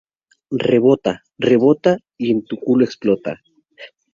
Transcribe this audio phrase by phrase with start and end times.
[0.69, 3.39] Rebota, rebota y en tu culo explota